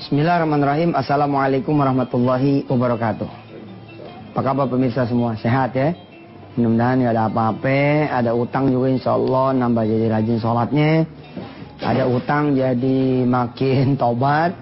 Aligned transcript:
Bismillahirrahmanirrahim. 0.00 0.96
Assalamualaikum 0.96 1.76
warahmatullahi 1.76 2.64
wabarakatuh. 2.64 3.28
Apa 4.32 4.40
kabar 4.40 4.64
pemirsa 4.64 5.04
semua? 5.04 5.36
Sehat 5.36 5.76
ya? 5.76 5.92
Mudah-mudahan 6.56 7.04
nggak 7.04 7.12
ada 7.20 7.24
apa-apa. 7.28 8.08
Ada 8.08 8.32
utang 8.32 8.72
juga 8.72 8.96
insya 8.96 9.12
Allah 9.12 9.52
nambah 9.60 9.84
jadi 9.84 10.08
rajin 10.08 10.40
sholatnya. 10.40 11.04
Ada 11.84 12.08
utang 12.08 12.56
jadi 12.56 13.28
makin 13.28 13.92
tobat. 14.00 14.56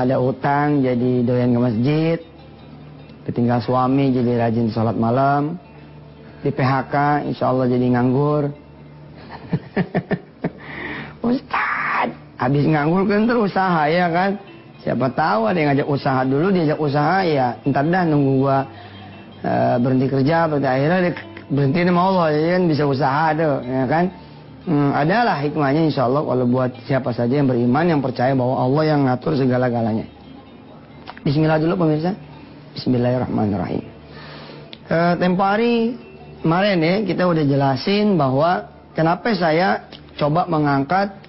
Ada 0.00 0.16
utang 0.16 0.88
jadi 0.88 1.20
doyan 1.20 1.52
ke 1.52 1.60
masjid. 1.60 2.18
Ketinggal 3.28 3.60
suami 3.60 4.08
jadi 4.08 4.40
rajin 4.40 4.72
sholat 4.72 4.96
malam. 4.96 5.60
Di 6.40 6.48
PHK 6.48 7.28
insya 7.28 7.52
Allah 7.52 7.68
jadi 7.68 7.92
nganggur. 7.92 8.48
Habis 12.40 12.64
nganggur 12.64 13.04
kan 13.04 13.28
terus 13.28 13.52
usaha 13.52 13.84
ya 13.92 14.08
kan? 14.08 14.40
Siapa 14.80 15.12
tahu 15.12 15.44
ada 15.44 15.60
yang 15.60 15.76
ngajak 15.76 15.88
usaha 15.92 16.24
dulu, 16.24 16.48
diajak 16.56 16.80
usaha 16.80 17.20
ya 17.20 17.60
ntar 17.68 17.84
dah 17.84 18.02
nunggu 18.08 18.32
gua 18.40 18.64
uh, 19.44 19.76
berhenti 19.76 20.08
kerja, 20.08 20.48
berarti 20.48 20.64
akhirnya 20.64 20.98
dia 21.04 21.14
berhenti 21.52 21.84
sama 21.84 22.00
Allah, 22.00 22.26
ya 22.32 22.56
kan 22.56 22.62
bisa 22.64 22.84
usaha 22.88 23.24
tuh, 23.36 23.60
ya 23.60 23.84
kan? 23.84 24.04
Hmm, 24.64 24.92
adalah 24.96 25.36
hikmahnya 25.36 25.92
insya 25.92 26.08
Allah 26.08 26.24
kalau 26.24 26.44
buat 26.48 26.72
siapa 26.88 27.12
saja 27.12 27.44
yang 27.44 27.48
beriman, 27.52 27.84
yang 27.92 28.00
percaya 28.00 28.32
bahwa 28.32 28.56
Allah 28.56 28.82
yang 28.88 29.00
ngatur 29.04 29.36
segala-galanya. 29.36 30.08
Bismillah 31.20 31.60
dulu 31.60 31.84
pemirsa. 31.84 32.16
Bismillahirrahmanirrahim. 32.72 33.84
Uh, 34.88 35.12
tempo 35.20 35.44
hari 35.44 35.92
kemarin 36.40 36.80
ya 36.80 36.94
kita 37.04 37.28
udah 37.28 37.44
jelasin 37.44 38.16
bahwa 38.16 38.64
kenapa 38.96 39.28
saya 39.36 39.84
coba 40.16 40.48
mengangkat 40.48 41.19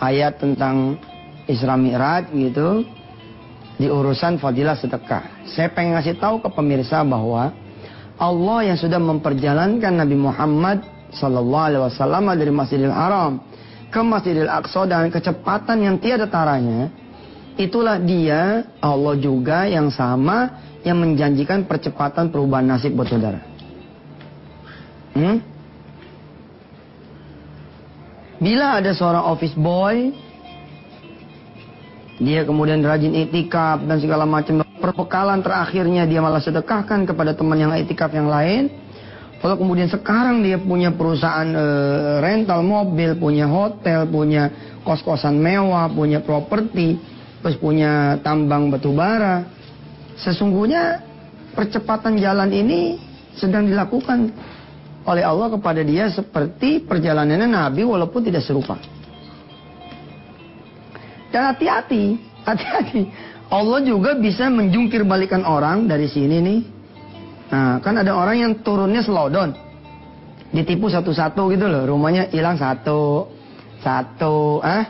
ayat 0.00 0.40
tentang 0.40 1.00
Isra 1.46 1.78
Mi'raj 1.78 2.32
gitu 2.34 2.82
di 3.76 3.86
urusan 3.86 4.40
fadilah 4.40 4.76
sedekah. 4.76 5.46
Saya 5.52 5.70
pengen 5.70 5.96
ngasih 5.96 6.16
tahu 6.16 6.40
ke 6.40 6.48
pemirsa 6.50 7.04
bahwa 7.04 7.52
Allah 8.16 8.58
yang 8.72 8.78
sudah 8.80 8.96
memperjalankan 8.96 9.92
Nabi 9.92 10.16
Muhammad 10.16 10.78
Sallallahu 11.12 11.66
Alaihi 11.68 11.82
Wasallam 11.84 12.32
dari 12.32 12.52
Masjidil 12.52 12.92
Haram 12.92 13.40
ke 13.92 14.00
Masjidil 14.02 14.50
Aqsa 14.50 14.88
dengan 14.88 15.08
kecepatan 15.12 15.78
yang 15.84 15.96
tiada 16.02 16.26
taranya, 16.26 16.90
itulah 17.54 18.00
dia 18.00 18.66
Allah 18.82 19.14
juga 19.20 19.68
yang 19.68 19.92
sama 19.92 20.64
yang 20.82 20.98
menjanjikan 20.98 21.64
percepatan 21.64 22.28
perubahan 22.32 22.66
nasib 22.66 22.94
buat 22.96 23.08
saudara. 23.08 23.40
Hmm? 25.16 25.55
Bila 28.46 28.78
ada 28.78 28.94
seorang 28.94 29.26
office 29.26 29.58
boy, 29.58 30.14
dia 32.22 32.46
kemudian 32.46 32.78
rajin 32.78 33.10
itikaf 33.10 33.82
dan 33.82 33.98
segala 33.98 34.22
macam 34.22 34.62
perbekalan 34.78 35.42
terakhirnya 35.42 36.06
dia 36.06 36.22
malah 36.22 36.38
sedekahkan 36.38 37.10
kepada 37.10 37.34
teman 37.34 37.58
yang 37.58 37.74
itikaf 37.74 38.14
yang 38.14 38.30
lain. 38.30 38.70
Kalau 39.42 39.58
kemudian 39.58 39.90
sekarang 39.90 40.46
dia 40.46 40.62
punya 40.62 40.94
perusahaan 40.94 41.50
e, 41.50 41.66
rental 42.22 42.62
mobil, 42.62 43.18
punya 43.18 43.50
hotel, 43.50 44.06
punya 44.06 44.54
kos-kosan 44.86 45.42
mewah, 45.42 45.90
punya 45.90 46.22
properti, 46.22 47.02
terus 47.42 47.58
punya 47.58 48.22
tambang 48.22 48.70
batu 48.70 48.94
bara. 48.94 49.42
Sesungguhnya 50.22 51.02
percepatan 51.50 52.14
jalan 52.14 52.54
ini 52.54 52.94
sedang 53.34 53.66
dilakukan 53.66 54.30
oleh 55.06 55.22
Allah 55.22 55.48
kepada 55.54 55.80
dia 55.86 56.10
seperti 56.10 56.82
perjalanannya 56.82 57.46
Nabi 57.46 57.86
walaupun 57.86 58.26
tidak 58.26 58.42
serupa. 58.42 58.74
Dan 61.30 61.54
hati-hati, 61.54 62.18
hati-hati. 62.42 63.02
Allah 63.46 63.78
juga 63.86 64.18
bisa 64.18 64.50
menjungkir 64.50 65.06
balikan 65.06 65.46
orang 65.46 65.86
dari 65.86 66.10
sini 66.10 66.36
nih. 66.42 66.60
Nah, 67.46 67.78
kan 67.78 67.94
ada 67.94 68.10
orang 68.18 68.42
yang 68.42 68.52
turunnya 68.66 69.06
slowdown. 69.06 69.54
Ditipu 70.50 70.90
satu-satu 70.90 71.54
gitu 71.54 71.70
loh. 71.70 71.86
Rumahnya 71.86 72.34
hilang 72.34 72.58
satu. 72.58 73.30
Satu. 73.78 74.58
Ah? 74.62 74.84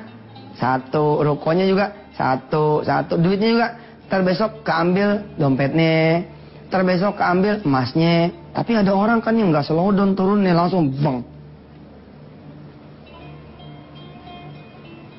Satu. 0.57 1.21
Rukonya 1.21 1.69
juga 1.69 1.93
satu. 2.17 2.81
Satu. 2.81 3.21
Duitnya 3.21 3.51
juga. 3.53 3.69
Terbesok 4.07 4.65
keambil 4.65 5.37
dompetnya. 5.37 6.25
Terbesok 6.67 7.15
keambil 7.19 7.63
emasnya. 7.63 8.35
Tapi 8.51 8.73
ada 8.75 8.91
orang 8.97 9.23
kan 9.23 9.37
yang 9.39 9.55
nggak 9.55 9.69
slowdown 9.69 10.19
turunnya 10.19 10.57
langsung 10.57 10.91
bang. 10.91 11.23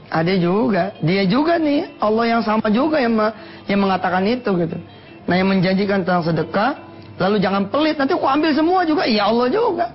Ada 0.07 0.33
juga, 0.39 0.95
dia 1.03 1.27
juga 1.27 1.59
nih 1.59 1.99
Allah 1.99 2.25
yang 2.25 2.41
sama 2.41 2.71
juga 2.71 2.97
yang 2.97 3.13
yang 3.67 3.79
mengatakan 3.83 4.23
itu 4.23 4.49
gitu. 4.55 4.77
Nah 5.27 5.35
yang 5.35 5.51
menjanjikan 5.51 6.07
tentang 6.07 6.23
sedekah, 6.23 6.79
lalu 7.19 7.43
jangan 7.43 7.67
pelit 7.67 7.99
nanti 7.99 8.15
aku 8.15 8.23
ambil 8.23 8.51
semua 8.55 8.87
juga, 8.87 9.03
iya 9.03 9.27
Allah 9.27 9.47
juga. 9.51 9.87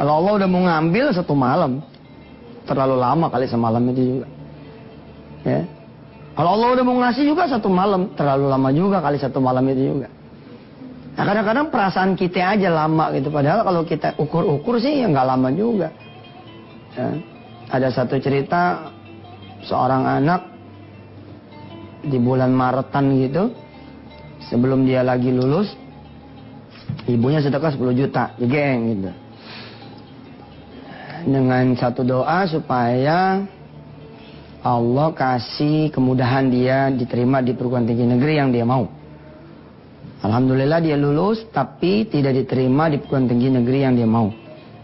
Kalau 0.00 0.24
Allah 0.24 0.32
udah 0.40 0.48
mau 0.48 0.64
ngambil 0.64 1.12
satu 1.12 1.36
malam, 1.36 1.84
terlalu 2.64 2.96
lama 2.96 3.28
kali 3.28 3.44
semalam 3.44 3.84
itu 3.92 4.16
juga. 4.16 4.26
Ya. 5.44 5.79
Kalau 6.40 6.56
Allah 6.56 6.72
udah 6.72 6.84
mau 6.88 6.96
ngasih 7.04 7.28
juga 7.28 7.44
satu 7.52 7.68
malam, 7.68 8.16
terlalu 8.16 8.48
lama 8.48 8.72
juga 8.72 9.04
kali 9.04 9.20
satu 9.20 9.44
malam 9.44 9.60
itu 9.76 9.92
juga. 9.92 10.08
Nah 11.12 11.24
kadang-kadang 11.28 11.68
perasaan 11.68 12.16
kita 12.16 12.56
aja 12.56 12.72
lama 12.72 13.12
gitu. 13.12 13.28
Padahal 13.28 13.60
kalau 13.60 13.84
kita 13.84 14.16
ukur-ukur 14.16 14.80
sih 14.80 15.04
ya 15.04 15.12
nggak 15.12 15.26
lama 15.36 15.52
juga. 15.52 15.92
Ya. 16.96 17.12
Ada 17.68 17.92
satu 17.92 18.16
cerita 18.24 18.88
seorang 19.68 20.08
anak 20.08 20.48
di 22.08 22.16
bulan 22.16 22.56
Maretan 22.56 23.20
gitu. 23.20 23.52
Sebelum 24.48 24.88
dia 24.88 25.04
lagi 25.04 25.28
lulus. 25.28 25.76
Ibunya 27.04 27.44
sedekah 27.44 27.76
10 27.76 27.84
juta. 27.92 28.32
Geng 28.40 28.80
gitu. 28.96 29.12
Dengan 31.36 31.76
satu 31.76 32.00
doa 32.00 32.48
supaya 32.48 33.44
Allah 34.60 35.16
kasih 35.16 35.88
kemudahan 35.88 36.52
dia 36.52 36.92
diterima 36.92 37.40
di 37.40 37.56
perguruan 37.56 37.88
tinggi 37.88 38.04
negeri 38.04 38.34
yang 38.36 38.52
dia 38.52 38.68
mau. 38.68 38.84
Alhamdulillah 40.20 40.84
dia 40.84 41.00
lulus 41.00 41.48
tapi 41.48 42.04
tidak 42.04 42.44
diterima 42.44 42.92
di 42.92 43.00
perguruan 43.00 43.24
tinggi 43.24 43.48
negeri 43.48 43.78
yang 43.88 43.96
dia 43.96 44.04
mau. 44.04 44.28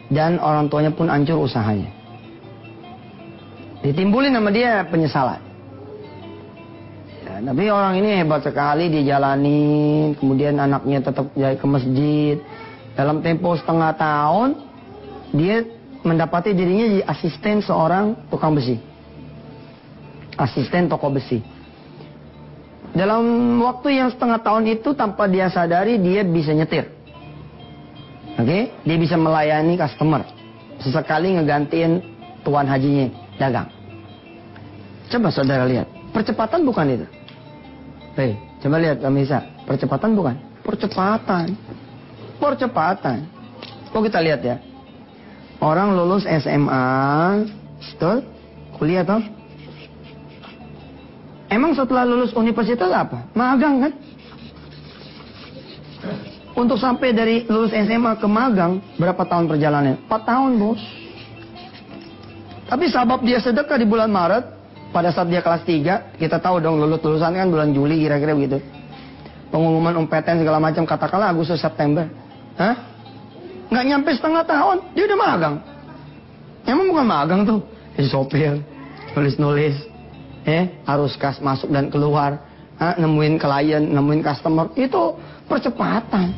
Dan 0.09 0.41
orang 0.41 0.73
tuanya 0.73 0.97
pun 0.97 1.13
hancur 1.13 1.45
usahanya. 1.45 1.93
Ditimbulin 3.85 4.33
sama 4.33 4.49
dia 4.49 4.81
penyesalan. 4.89 5.45
Ya, 7.29 7.35
tapi 7.45 7.69
orang 7.69 8.01
ini 8.01 8.25
hebat 8.25 8.49
sekali 8.49 8.89
dia 8.89 9.13
jalani, 9.13 10.17
kemudian 10.17 10.57
anaknya 10.57 11.05
tetap 11.05 11.29
jadi 11.37 11.61
ke 11.61 11.67
masjid. 11.69 12.41
Dalam 12.97 13.21
tempo 13.21 13.53
setengah 13.53 13.93
tahun 13.93 14.57
dia 15.37 15.69
mendapati 16.01 16.57
dirinya 16.57 16.89
jadi 16.89 17.03
asisten 17.13 17.61
seorang 17.61 18.17
tukang 18.33 18.57
besi. 18.57 18.96
Asisten 20.37 20.89
toko 20.93 21.09
besi. 21.09 21.41
Dalam 22.97 23.25
waktu 23.61 24.01
yang 24.01 24.09
setengah 24.09 24.41
tahun 24.41 24.73
itu 24.73 24.97
tanpa 24.97 25.29
dia 25.29 25.53
sadari 25.53 26.01
dia 26.01 26.25
bisa 26.25 26.53
nyetir. 26.57 26.89
Oke, 28.37 28.45
okay? 28.45 28.63
dia 28.85 28.97
bisa 29.01 29.17
melayani 29.17 29.81
customer. 29.81 30.25
Sesekali 30.81 31.37
ngegantiin 31.37 32.05
tuan 32.45 32.69
hajinya 32.69 33.09
dagang. 33.41 33.69
Coba 35.09 35.29
saudara 35.33 35.65
lihat, 35.65 35.89
percepatan 36.13 36.65
bukan 36.65 37.01
itu. 37.01 37.07
Hei, 38.17 38.37
coba 38.61 38.77
lihat 38.81 39.01
Kamisa, 39.01 39.45
percepatan 39.65 40.17
bukan? 40.17 40.37
Percepatan. 40.65 41.53
Percepatan. 42.37 43.19
Oh 43.93 44.05
kita 44.05 44.21
lihat 44.21 44.41
ya. 44.45 44.57
Orang 45.61 45.97
lulus 45.97 46.29
SMA, 46.29 46.89
betul? 47.81 48.25
Kuliah 48.77 49.05
toh? 49.05 49.36
Emang 51.47 51.73
setelah 51.79 52.03
lulus 52.03 52.35
universitas 52.35 52.91
apa? 52.91 53.31
Magang 53.31 53.87
kan? 53.87 53.93
Untuk 56.57 56.81
sampai 56.81 57.13
dari 57.13 57.45
lulus 57.47 57.71
SMA 57.71 58.17
ke 58.17 58.25
magang, 58.25 58.81
berapa 58.97 59.23
tahun 59.29 59.45
perjalanannya? 59.47 60.09
4 60.09 60.31
tahun, 60.31 60.51
bos. 60.57 60.81
Tapi 62.67 62.85
sabab 62.91 63.21
dia 63.23 63.39
sedekah 63.39 63.79
di 63.79 63.87
bulan 63.87 64.11
Maret, 64.11 64.45
pada 64.91 65.13
saat 65.13 65.29
dia 65.29 65.45
kelas 65.45 65.63
3, 65.63 66.17
kita 66.19 66.41
tahu 66.41 66.59
dong 66.59 66.81
lulus 66.81 66.99
lulusan 67.05 67.37
kan 67.37 67.53
bulan 67.53 67.71
Juli 67.77 68.01
kira-kira 68.01 68.33
begitu. 68.33 68.59
Pengumuman 69.53 69.95
umpeten 70.01 70.43
segala 70.43 70.59
macam, 70.59 70.83
katakanlah 70.83 71.31
Agustus 71.31 71.63
September. 71.63 72.09
Hah? 72.59 72.75
Nggak 73.71 73.85
nyampe 73.87 74.11
setengah 74.17 74.43
tahun, 74.49 74.77
dia 74.97 75.05
udah 75.07 75.19
magang. 75.19 75.57
Emang 76.67 76.87
bukan 76.91 77.07
magang 77.07 77.41
tuh, 77.47 77.61
jadi 77.95 78.09
sopir, 78.11 78.53
nulis-nulis, 79.15 79.77
eh 80.47 80.87
harus 80.87 81.19
kas 81.19 81.43
masuk 81.43 81.75
dan 81.75 81.91
keluar, 81.91 82.39
ha, 82.79 82.95
nemuin 82.95 83.35
klien, 83.35 83.83
nemuin 83.83 84.23
customer, 84.23 84.71
itu 84.79 85.19
percepatan. 85.51 86.31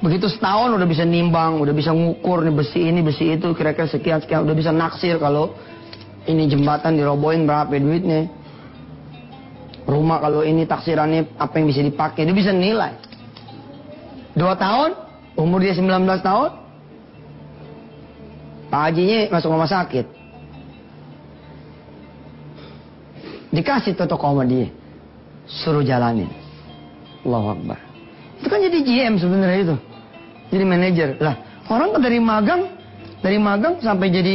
Begitu 0.00 0.32
setahun 0.32 0.72
udah 0.72 0.88
bisa 0.88 1.04
nimbang, 1.04 1.60
udah 1.60 1.74
bisa 1.76 1.92
ngukur 1.92 2.40
nih 2.46 2.54
besi 2.54 2.80
ini, 2.88 3.04
besi 3.04 3.36
itu, 3.36 3.52
kira-kira 3.52 3.90
sekian 3.90 4.22
sekian, 4.22 4.46
udah 4.46 4.56
bisa 4.56 4.72
naksir 4.72 5.20
kalau 5.20 5.52
ini 6.24 6.48
jembatan 6.48 6.96
dirobohin 6.96 7.44
berapa 7.44 7.68
duitnya. 7.68 8.30
Rumah 9.84 10.18
kalau 10.22 10.46
ini 10.46 10.64
taksirannya 10.64 11.34
apa 11.36 11.52
yang 11.58 11.66
bisa 11.66 11.82
dipakai, 11.82 12.22
dia 12.24 12.32
bisa 12.32 12.54
nilai. 12.54 12.94
Dua 14.38 14.54
tahun, 14.54 14.94
umur 15.34 15.58
dia 15.60 15.74
19 15.74 15.90
tahun, 16.22 16.50
Pak 18.70 18.80
Hajinya 18.86 19.34
masuk 19.34 19.50
rumah 19.50 19.66
sakit. 19.66 20.19
Dikasih 23.50 23.98
toto 23.98 24.14
sama 24.14 24.46
dia. 24.46 24.70
Suruh 25.46 25.82
jalanin. 25.82 26.30
Allahu 27.26 27.58
Akbar. 27.58 27.78
Itu 28.38 28.46
kan 28.48 28.62
jadi 28.62 28.78
GM 28.80 29.14
sebenarnya 29.18 29.58
itu. 29.66 29.76
Jadi 30.54 30.64
manajer. 30.64 31.08
Lah, 31.18 31.36
orang 31.68 31.98
dari 31.98 32.18
magang, 32.22 32.70
dari 33.20 33.36
magang 33.36 33.82
sampai 33.82 34.08
jadi 34.08 34.34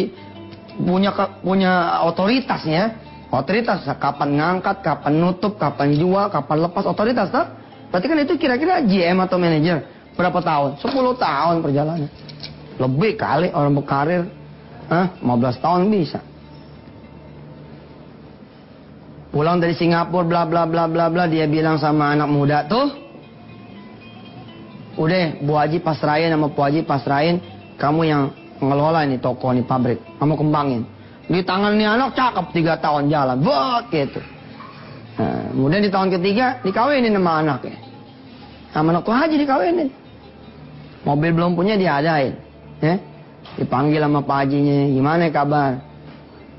punya 0.79 1.11
punya 1.41 2.03
otoritasnya. 2.05 3.03
Otoritas 3.33 3.83
kapan 3.99 4.37
ngangkat, 4.39 4.85
kapan 4.85 5.13
nutup, 5.19 5.57
kapan 5.59 5.97
jual, 5.97 6.29
kapan 6.29 6.57
lepas 6.69 6.85
otoritas 6.87 7.27
tak? 7.33 7.51
Berarti 7.89 8.05
kan 8.07 8.19
itu 8.21 8.33
kira-kira 8.39 8.79
GM 8.85 9.17
atau 9.23 9.35
manajer 9.35 9.83
berapa 10.15 10.39
tahun? 10.39 10.79
10 10.79 11.15
tahun 11.19 11.55
perjalanan. 11.59 12.09
Lebih 12.79 13.11
kali 13.19 13.51
orang 13.51 13.73
berkarir. 13.75 14.23
Hah? 14.87 15.15
15 15.19 15.63
tahun 15.63 15.81
bisa. 15.91 16.19
Pulang 19.35 19.59
dari 19.59 19.75
Singapura 19.75 20.23
bla 20.23 20.47
bla 20.47 20.63
bla 20.63 20.87
bla 20.87 21.11
bla 21.11 21.27
dia 21.27 21.43
bilang 21.43 21.75
sama 21.75 22.15
anak 22.15 22.31
muda 22.31 22.63
tuh 22.71 23.03
Udah, 24.95 25.43
Bu 25.43 25.59
Haji 25.59 25.83
pasrahin 25.83 26.31
sama 26.31 26.47
Bu 26.47 26.63
Haji 26.63 26.87
pasrahin, 26.87 27.43
kamu 27.75 28.01
yang 28.07 28.31
ngelola 28.63 29.03
ini 29.03 29.19
toko 29.19 29.51
ini 29.51 29.59
pabrik, 29.59 29.99
kamu 30.23 30.39
kembangin. 30.39 30.87
Di 31.27 31.43
tangan 31.43 31.75
ini 31.75 31.83
anak 31.83 32.15
cakep 32.15 32.55
tiga 32.55 32.79
tahun 32.79 33.11
jalan, 33.11 33.43
buat 33.43 33.91
gitu. 33.91 34.23
Nah, 35.19 35.51
kemudian 35.51 35.83
di 35.83 35.91
tahun 35.91 36.15
ketiga 36.15 36.63
dikawinin 36.63 37.11
sama 37.11 37.43
anaknya. 37.43 37.75
Sama 38.71 38.95
anak 38.95 39.03
tuh 39.03 39.11
Haji 39.11 39.35
dikawinin. 39.35 39.89
Mobil 41.03 41.31
belum 41.35 41.59
punya 41.59 41.75
diadain. 41.75 42.39
Ya? 42.79 42.95
Dipanggil 43.59 43.99
sama 43.99 44.23
Pak 44.23 44.47
Hajinya, 44.47 44.95
gimana 44.95 45.27
kabar? 45.27 45.79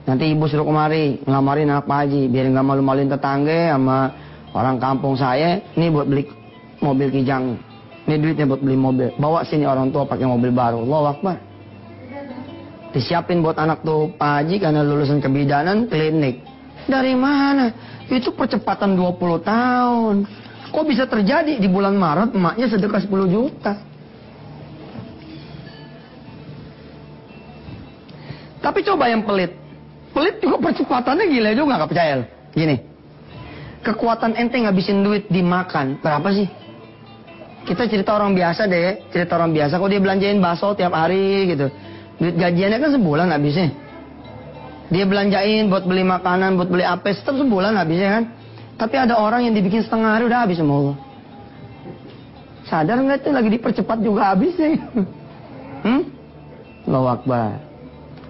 Nanti 0.07 0.31
ibu 0.31 0.47
suruh 0.47 0.63
kemari, 0.63 1.19
ngelamarin 1.27 1.67
anak 1.67 1.91
Pak 1.91 1.99
Haji, 2.07 2.31
biar 2.31 2.47
nggak 2.55 2.63
malu-maluin 2.63 3.11
tetangga 3.11 3.75
sama 3.75 4.15
orang 4.55 4.79
kampung 4.79 5.19
saya. 5.19 5.59
Ini 5.75 5.91
buat 5.91 6.07
beli 6.07 6.31
mobil 6.79 7.11
kijang. 7.11 7.59
Ini 8.07 8.15
duitnya 8.23 8.47
buat 8.47 8.63
beli 8.63 8.79
mobil. 8.79 9.11
Bawa 9.19 9.43
sini 9.43 9.67
orang 9.67 9.91
tua 9.91 10.07
pakai 10.07 10.31
mobil 10.31 10.55
baru. 10.55 10.87
Allah 10.87 11.11
Akbar. 11.11 11.37
Disiapin 12.95 13.43
buat 13.43 13.59
anak 13.59 13.83
tuh 13.83 14.15
Pak 14.15 14.31
Haji 14.47 14.57
karena 14.63 14.87
lulusan 14.87 15.19
kebidanan 15.19 15.91
klinik. 15.91 16.39
Dari 16.87 17.19
mana? 17.19 17.75
Itu 18.07 18.31
percepatan 18.31 18.95
20 18.95 19.43
tahun. 19.43 20.15
Kok 20.71 20.87
bisa 20.87 21.11
terjadi 21.11 21.59
di 21.59 21.67
bulan 21.67 21.99
Maret 21.99 22.31
emaknya 22.31 22.71
sedekah 22.71 23.03
10 23.03 23.11
juta? 23.27 23.75
Tapi 28.63 28.79
coba 28.87 29.11
yang 29.11 29.27
pelit. 29.27 29.66
Pelit 30.17 30.41
juga 30.41 30.57
percepatannya 30.65 31.29
gila 31.29 31.53
juga 31.53 31.77
nggak 31.77 31.91
percaya 31.93 32.25
Gini. 32.57 32.77
Kekuatan 33.85 34.33
ente 34.33 34.57
ngabisin 34.57 35.05
duit 35.05 35.29
dimakan. 35.29 36.01
Berapa 36.01 36.33
sih? 36.33 36.49
Kita 37.69 37.85
cerita 37.85 38.17
orang 38.17 38.33
biasa 38.33 38.65
deh, 38.65 39.13
cerita 39.13 39.37
orang 39.37 39.53
biasa 39.53 39.77
kok 39.77 39.91
dia 39.93 40.01
belanjain 40.01 40.41
bakso 40.41 40.73
tiap 40.73 40.97
hari 40.97 41.53
gitu. 41.53 41.69
Duit 42.17 42.33
gajiannya 42.33 42.79
kan 42.81 42.91
sebulan 42.97 43.29
habisnya. 43.29 43.69
Dia 44.89 45.05
belanjain 45.05 45.69
buat 45.69 45.85
beli 45.85 46.07
makanan, 46.07 46.57
buat 46.57 46.73
beli 46.73 46.87
apa, 46.87 47.13
tetap 47.13 47.37
sebulan 47.37 47.77
habisnya 47.77 48.09
kan. 48.17 48.25
Tapi 48.81 48.97
ada 48.97 49.21
orang 49.21 49.45
yang 49.45 49.53
dibikin 49.53 49.85
setengah 49.85 50.17
hari 50.17 50.25
udah 50.31 50.49
habis 50.49 50.57
semua. 50.57 50.97
Sadar 52.65 52.97
nggak 53.05 53.21
tuh 53.21 53.37
lagi 53.37 53.53
dipercepat 53.53 53.99
juga 54.01 54.33
habisnya. 54.33 54.81
hmm? 55.85 56.03
Allahu 56.89 57.07
Akbar. 57.21 57.66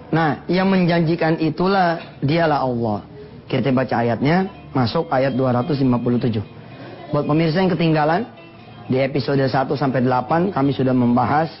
Nah, 0.07 0.47
yang 0.47 0.71
menjanjikan 0.71 1.35
itulah 1.43 2.19
dialah 2.23 2.63
Allah. 2.63 3.03
Kita 3.47 3.71
baca 3.71 3.95
ayatnya, 4.03 4.47
masuk 4.71 5.11
ayat 5.11 5.35
257. 5.35 6.43
Buat 7.11 7.23
pemirsa 7.27 7.63
yang 7.63 7.71
ketinggalan, 7.71 8.27
di 8.87 8.99
episode 9.03 9.39
1 9.39 9.51
sampai 9.75 9.99
8 10.03 10.55
kami 10.55 10.71
sudah 10.71 10.95
membahas 10.95 11.51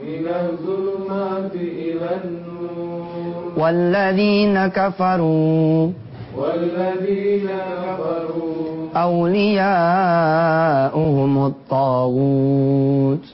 من 0.08 0.28
الظلمات 0.28 1.56
إلى 1.56 2.10
النور. 2.24 3.52
والذين 3.58 4.68
كفروا 4.68 5.90
والذين 6.38 7.50
كفروا. 7.84 8.88
أولياؤهم 8.96 11.46
الطاغوت. 11.46 13.26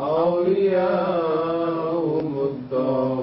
أولياءهم 0.00 2.34
الطاغوت. 2.42 3.19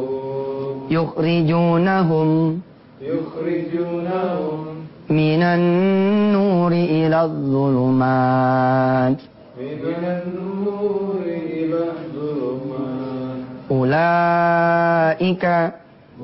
يخرجونهم 0.91 2.62
يخرجونهم 3.01 4.65
من 5.10 5.44
النور 5.44 6.72
إلى 6.72 7.24
الظلمات. 7.24 9.17
من 9.58 10.03
النور 10.03 11.22
إلى 11.25 11.75
الظلمات. 11.75 13.38
أولئك 13.72 15.46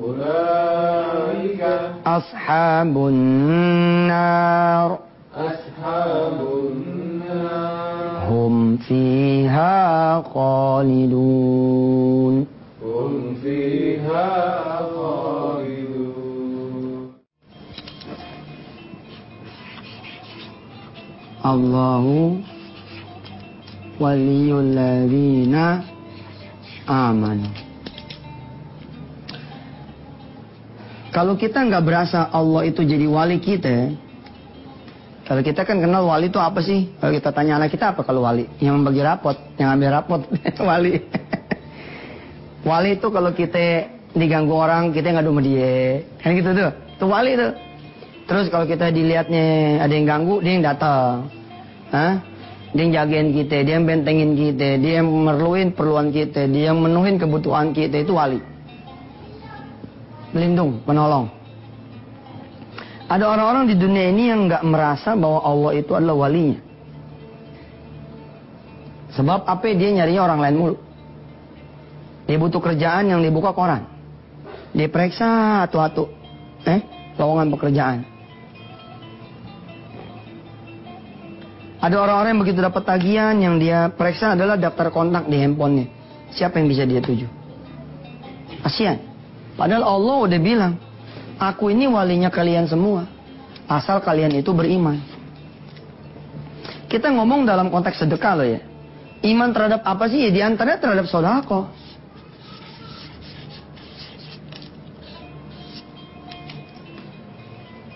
أولئك 0.04 1.62
أصحاب 2.06 2.96
النار. 2.96 4.98
أصحاب 5.36 6.40
النار. 6.40 8.30
هم 8.30 8.76
فيها 8.76 10.22
خالدون. 10.34 12.53
Allahu 21.44 22.40
waliyul 24.00 24.72
ladina 24.72 25.84
aman. 26.88 27.44
Kalau 31.12 31.36
kita 31.36 31.62
nggak 31.68 31.84
berasa 31.84 32.32
Allah 32.32 32.64
itu 32.66 32.80
jadi 32.82 33.04
wali 33.06 33.38
kita, 33.38 33.92
kalau 35.24 35.40
kita 35.44 35.62
kan 35.62 35.78
kenal 35.78 36.08
wali 36.08 36.32
itu 36.32 36.40
apa 36.40 36.58
sih? 36.64 36.90
Kalau 36.98 37.12
kita 37.12 37.30
tanya 37.30 37.60
anak 37.60 37.70
kita 37.70 37.94
apa 37.94 38.02
kalau 38.02 38.24
wali? 38.24 38.48
Yang 38.58 38.74
membagi 38.80 39.00
rapot, 39.04 39.36
yang 39.60 39.78
ambil 39.78 40.00
rapot, 40.00 40.20
wali. 40.68 41.00
wali 42.66 42.90
itu 42.96 43.06
kalau 43.12 43.30
kita 43.30 43.94
diganggu 44.16 44.52
orang, 44.52 44.90
kita 44.90 45.12
nggak 45.12 45.28
sama 45.28 45.40
dia. 45.44 46.02
Kan 46.18 46.34
gitu 46.34 46.50
tuh. 46.50 46.72
Itu 46.98 47.04
wali 47.06 47.32
tuh. 47.36 47.52
Terus 48.24 48.48
kalau 48.48 48.64
kita 48.64 48.88
dilihatnya 48.88 49.78
ada 49.84 49.92
yang 49.92 50.08
ganggu, 50.08 50.40
dia 50.40 50.52
yang 50.56 50.64
datang. 50.64 51.28
Hah? 51.92 52.24
Dia 52.74 52.80
yang 52.88 52.92
jagain 52.96 53.28
kita, 53.30 53.56
dia 53.62 53.74
yang 53.78 53.86
bentengin 53.86 54.32
kita, 54.34 54.68
dia 54.82 54.92
yang 54.98 55.06
merluin 55.06 55.70
perluan 55.70 56.10
kita, 56.10 56.48
dia 56.50 56.72
yang 56.72 56.80
menuhin 56.80 57.20
kebutuhan 57.20 57.70
kita 57.70 58.02
itu 58.02 58.16
wali. 58.16 58.40
Melindung, 60.34 60.82
penolong. 60.82 61.30
Ada 63.06 63.30
orang-orang 63.30 63.70
di 63.70 63.76
dunia 63.78 64.10
ini 64.10 64.32
yang 64.32 64.50
nggak 64.50 64.64
merasa 64.66 65.14
bahwa 65.14 65.44
Allah 65.44 65.72
itu 65.78 65.92
adalah 65.94 66.26
walinya. 66.26 66.58
Sebab 69.14 69.46
apa 69.46 69.70
dia 69.70 69.94
nyarinya 69.94 70.22
orang 70.26 70.40
lain 70.42 70.56
mulu. 70.58 70.76
Dia 72.26 72.40
butuh 72.40 72.58
kerjaan 72.58 73.12
yang 73.12 73.20
dibuka 73.22 73.54
koran. 73.54 73.86
Dia 74.74 74.90
periksa 74.90 75.62
atu-atu. 75.68 76.10
Eh, 76.66 76.80
lowongan 77.20 77.52
pekerjaan. 77.54 78.13
Ada 81.84 82.00
orang-orang 82.00 82.30
yang 82.32 82.42
begitu 82.48 82.60
dapat 82.64 82.82
tagihan 82.88 83.36
yang 83.36 83.60
dia 83.60 83.92
periksa 83.92 84.32
adalah 84.32 84.56
daftar 84.56 84.88
kontak 84.88 85.28
di 85.28 85.36
handphonenya. 85.36 85.84
Siapa 86.32 86.56
yang 86.56 86.72
bisa 86.72 86.88
dia 86.88 87.04
tuju? 87.04 87.28
Kasihan. 88.64 88.96
Padahal 89.52 89.84
Allah 89.84 90.16
udah 90.24 90.40
bilang, 90.40 90.80
aku 91.36 91.68
ini 91.68 91.84
walinya 91.84 92.32
kalian 92.32 92.64
semua. 92.64 93.04
Asal 93.68 94.00
kalian 94.00 94.32
itu 94.32 94.48
beriman. 94.56 94.96
Kita 96.88 97.12
ngomong 97.12 97.44
dalam 97.44 97.68
konteks 97.68 98.00
sedekah 98.00 98.32
loh 98.32 98.48
ya. 98.48 98.64
Iman 99.20 99.52
terhadap 99.52 99.84
apa 99.84 100.08
sih? 100.08 100.24
Ya 100.24 100.30
di 100.32 100.40
antaranya 100.40 100.80
terhadap 100.80 101.04
sodako. 101.04 101.68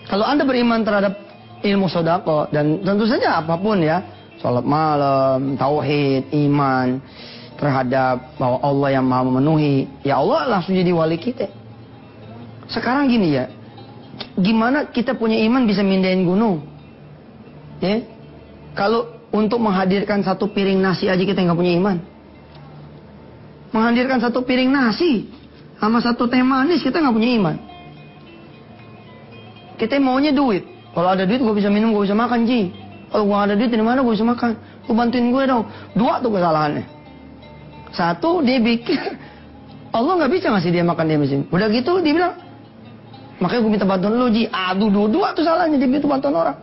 Kalau 0.09 0.25
Anda 0.29 0.45
beriman 0.45 0.85
terhadap 0.85 1.28
ilmu 1.63 1.91
sodako 1.91 2.47
dan 2.51 2.79
tentu 2.83 3.03
saja 3.07 3.43
apa 3.43 3.59
pun 3.59 3.83
ya, 3.83 4.03
sholat 4.39 4.63
malam, 4.63 5.59
tauhid, 5.59 6.31
iman 6.47 7.03
terhadap 7.59 8.39
bahwa 8.39 8.57
Allah 8.63 8.89
yang 8.95 9.05
maha 9.05 9.27
memenuhi, 9.27 9.87
ya 10.07 10.23
Allah 10.23 10.47
langsung 10.47 10.71
jadi 10.71 10.95
wali 10.95 11.19
kita. 11.19 11.51
Sekarang 12.71 13.11
gini 13.11 13.35
ya, 13.35 13.51
gimana 14.39 14.87
kita 14.87 15.19
punya 15.19 15.35
iman 15.43 15.67
bisa 15.67 15.83
mindahin 15.83 16.23
gunung? 16.23 16.63
Ya, 17.83 18.03
kalau 18.75 19.19
untuk 19.29 19.59
menghadirkan 19.59 20.23
satu 20.23 20.47
piring 20.49 20.79
nasi 20.79 21.11
aja 21.11 21.19
kita 21.19 21.43
nggak 21.43 21.59
punya 21.59 21.73
iman. 21.75 21.97
Menghadirkan 23.75 24.23
satu 24.23 24.41
piring 24.41 24.71
nasi 24.71 25.29
sama 25.77 26.01
satu 26.01 26.25
teh 26.31 26.41
manis 26.41 26.81
kita 26.81 27.03
nggak 27.03 27.15
punya 27.15 27.31
iman. 27.37 27.55
Kita 29.75 29.95
maunya 29.99 30.31
duit. 30.31 30.78
Kalau 30.93 31.09
ada 31.13 31.23
duit 31.25 31.41
gue 31.41 31.55
bisa 31.55 31.69
minum, 31.69 31.93
gue 31.93 32.03
bisa 32.05 32.17
makan, 32.17 32.49
Ji. 32.49 32.73
Kalau 33.09 33.25
gue 33.25 33.37
ada 33.37 33.53
duit, 33.53 33.69
di 33.69 33.81
mana 33.81 34.01
gue 34.01 34.13
bisa 34.13 34.25
makan? 34.25 34.57
Lu 34.89 34.93
bantuin 34.97 35.29
gue 35.29 35.43
dong. 35.45 35.63
Dua 35.93 36.17
tuh 36.21 36.33
kesalahannya. 36.33 36.85
Satu, 37.93 38.41
dia 38.41 38.57
bikin. 38.57 38.97
Allah 39.97 40.13
nggak 40.21 40.31
bisa 40.33 40.53
ngasih 40.53 40.71
dia 40.73 40.85
makan 40.85 41.05
dia 41.09 41.17
mesin. 41.17 41.39
Udah 41.49 41.67
gitu, 41.69 42.01
dia 42.01 42.13
bilang, 42.13 42.33
makanya 43.41 43.61
gue 43.65 43.71
minta 43.71 43.85
bantuan 43.85 44.13
lu, 44.17 44.27
Ji. 44.33 44.49
Aduh, 44.49 44.89
dua-dua 44.89 45.33
tuh 45.37 45.45
salahnya, 45.45 45.77
dia 45.77 45.89
minta 45.89 46.05
bantuan 46.09 46.35
orang. 46.37 46.57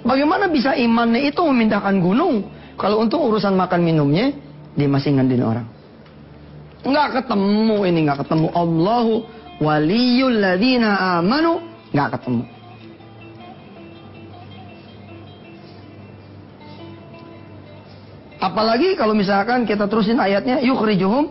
Bagaimana 0.00 0.48
bisa 0.48 0.72
imannya 0.74 1.28
itu 1.28 1.42
memindahkan 1.44 2.00
gunung? 2.00 2.46
Kalau 2.80 3.04
untuk 3.04 3.20
urusan 3.20 3.52
makan 3.54 3.84
minumnya, 3.84 4.32
dia 4.72 4.88
masih 4.88 5.12
ngandelin 5.12 5.44
orang. 5.44 5.66
Nggak 6.80 7.08
ketemu 7.20 7.76
ini, 7.84 7.98
nggak 8.08 8.18
ketemu. 8.24 8.46
Allahu 8.56 9.14
waliyul 9.60 10.40
ladina 10.40 11.20
amanu 11.20 11.60
nggak 11.92 12.08
ketemu. 12.16 12.59
Apalagi 18.40 18.96
kalau 18.96 19.12
misalkan 19.12 19.68
kita 19.68 19.84
terusin 19.84 20.16
ayatnya 20.16 20.64
yukhrijuhum 20.64 21.28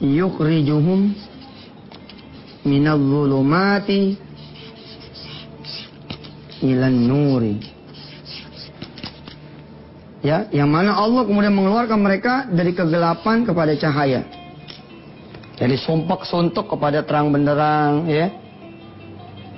yukhrijuhum 0.00 1.12
minadh 2.64 3.02
dhulumati 3.02 4.16
ilan 6.64 6.96
nuri. 6.96 7.56
Ya, 10.20 10.52
yang 10.52 10.68
mana 10.68 10.92
Allah 10.92 11.24
kemudian 11.24 11.56
mengeluarkan 11.56 11.96
mereka 11.96 12.44
dari 12.52 12.76
kegelapan 12.76 13.40
kepada 13.48 13.72
cahaya. 13.80 14.28
Dari 15.56 15.76
sumpah 15.80 16.20
suntuk 16.28 16.68
kepada 16.68 17.00
terang 17.04 17.32
benderang, 17.32 18.04
ya. 18.04 18.28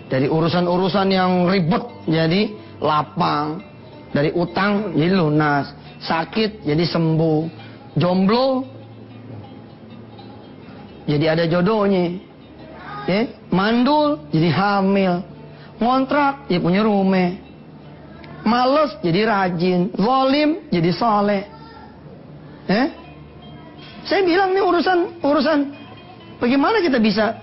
Dari 0.07 0.31
urusan-urusan 0.31 1.09
yang 1.11 1.51
ribet 1.51 1.83
jadi 2.07 2.55
lapang. 2.79 3.72
Dari 4.13 4.31
utang 4.37 4.93
jadi 4.93 5.17
lunas. 5.17 5.73
Sakit 6.05 6.65
jadi 6.65 6.85
sembuh. 6.85 7.41
Jomblo 7.97 8.73
jadi 11.07 11.35
ada 11.35 11.45
jodohnya. 11.51 12.31
Ya, 13.03 13.27
mandul 13.51 14.31
jadi 14.31 14.51
hamil. 14.55 15.15
Ngontrak 15.83 16.47
jadi 16.47 16.63
punya 16.63 16.81
rumah. 16.87 17.35
Males 18.47 18.99
jadi 19.03 19.27
rajin. 19.27 19.91
Zolim 19.99 20.71
jadi 20.71 20.91
soleh. 20.95 21.43
Eh? 22.71 22.87
Saya 24.07 24.23
bilang 24.27 24.55
nih 24.55 24.63
urusan 24.63 24.99
urusan 25.23 25.59
bagaimana 26.43 26.83
kita 26.83 26.99
bisa 26.99 27.39